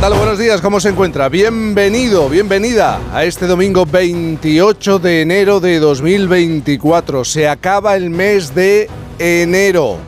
[0.00, 0.14] tal?
[0.14, 1.28] Buenos días, ¿cómo se encuentra?
[1.28, 7.22] Bienvenido, bienvenida a este domingo 28 de enero de 2024.
[7.24, 9.98] Se acaba el mes de enero.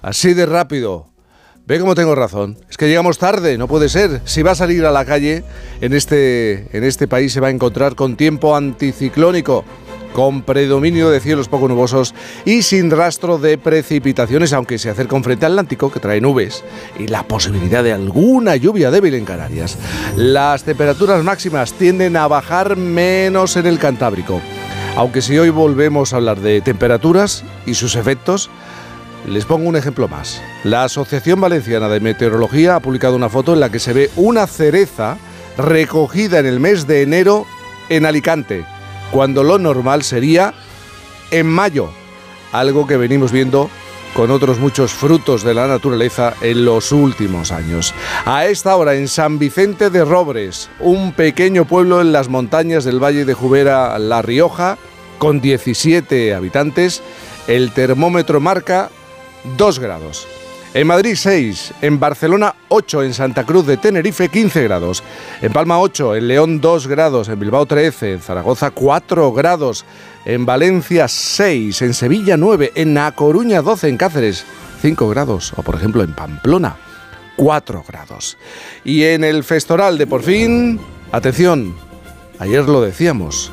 [0.00, 1.08] Así de rápido.
[1.66, 2.56] Ve cómo tengo razón.
[2.70, 4.20] Es que llegamos tarde, no puede ser.
[4.24, 5.42] Si va a salir a la calle,
[5.80, 9.64] en este, en este país se va a encontrar con tiempo anticiclónico
[10.12, 12.14] con predominio de cielos poco nubosos
[12.44, 16.64] y sin rastro de precipitaciones, aunque se acerca un frente atlántico que trae nubes
[16.98, 19.78] y la posibilidad de alguna lluvia débil en Canarias.
[20.16, 24.40] Las temperaturas máximas tienden a bajar menos en el Cantábrico.
[24.96, 28.50] Aunque si hoy volvemos a hablar de temperaturas y sus efectos,
[29.26, 30.42] les pongo un ejemplo más.
[30.64, 34.46] La Asociación Valenciana de Meteorología ha publicado una foto en la que se ve una
[34.46, 35.16] cereza
[35.56, 37.46] recogida en el mes de enero
[37.88, 38.64] en Alicante
[39.12, 40.54] cuando lo normal sería
[41.30, 41.90] en mayo,
[42.50, 43.70] algo que venimos viendo
[44.14, 47.94] con otros muchos frutos de la naturaleza en los últimos años.
[48.24, 53.02] A esta hora en San Vicente de Robres, un pequeño pueblo en las montañas del
[53.02, 54.78] Valle de Jubera, La Rioja,
[55.18, 57.02] con 17 habitantes,
[57.46, 58.90] el termómetro marca
[59.56, 60.26] 2 grados.
[60.74, 65.02] En Madrid 6, en Barcelona 8, en Santa Cruz de Tenerife 15 grados,
[65.42, 69.84] en Palma 8, en León 2 grados, en Bilbao 13, en Zaragoza 4 grados,
[70.24, 74.46] en Valencia 6, en Sevilla 9, en A Coruña 12, en Cáceres
[74.80, 76.76] 5 grados, o por ejemplo en Pamplona
[77.36, 78.38] 4 grados.
[78.82, 80.80] Y en el Festoral de por fin,
[81.12, 81.76] atención,
[82.38, 83.52] ayer lo decíamos,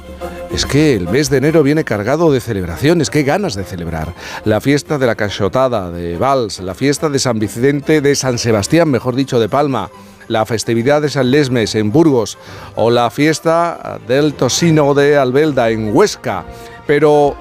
[0.51, 4.13] es que el mes de enero viene cargado de celebraciones, qué ganas de celebrar.
[4.45, 8.89] La fiesta de la Cachotada de Vals, la fiesta de San Vicente de San Sebastián,
[8.89, 9.89] mejor dicho, de Palma,
[10.27, 12.37] la festividad de San Lesmes en Burgos
[12.75, 16.45] o la fiesta del Tosino de Albelda en Huesca.
[16.87, 17.35] Pero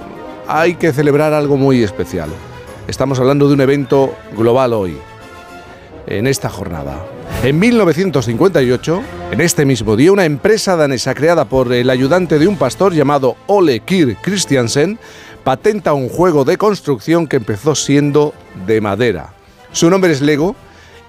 [0.46, 2.30] hay que celebrar algo muy especial.
[2.86, 4.98] Estamos hablando de un evento global hoy,
[6.06, 7.17] en esta jornada.
[7.44, 12.56] En 1958, en este mismo día, una empresa danesa creada por el ayudante de un
[12.56, 14.98] pastor llamado Ole Kirk Christiansen
[15.44, 18.34] patenta un juego de construcción que empezó siendo
[18.66, 19.34] de madera.
[19.70, 20.56] Su nombre es Lego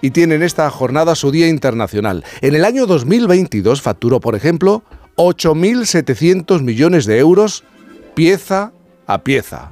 [0.02, 2.24] y tiene en esta jornada su Día Internacional.
[2.42, 4.84] En el año 2022 facturó, por ejemplo,
[5.16, 7.64] 8.700 millones de euros
[8.14, 8.72] pieza
[9.08, 9.72] a pieza.